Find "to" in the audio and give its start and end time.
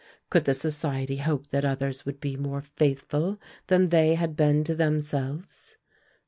4.63-4.73